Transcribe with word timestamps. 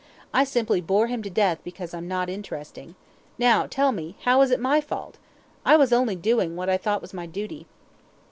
I 0.33 0.45
simply 0.45 0.81
bore 0.81 1.05
him 1.05 1.21
to 1.21 1.29
death 1.29 1.59
because 1.63 1.93
I'm 1.93 2.07
not 2.07 2.27
interesting. 2.27 2.95
Now, 3.37 3.67
tell 3.67 3.91
me, 3.91 4.15
how 4.23 4.39
was 4.39 4.49
it 4.49 4.59
my 4.59 4.81
fault? 4.81 5.19
I 5.63 5.75
was 5.77 5.93
only 5.93 6.15
doing 6.15 6.55
what 6.55 6.71
I 6.71 6.77
thought 6.77 7.03
was 7.03 7.13
my 7.13 7.27
duty. 7.27 7.67